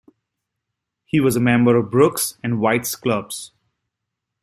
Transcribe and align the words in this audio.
He 1.05 1.19
was 1.19 1.35
a 1.35 1.39
member 1.39 1.75
of 1.77 1.91
Brooks's 1.91 2.35
and 2.43 2.59
White's 2.59 2.95
clubs. 2.95 3.51